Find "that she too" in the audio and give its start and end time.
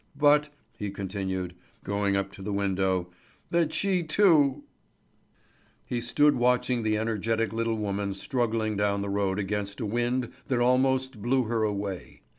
3.51-4.63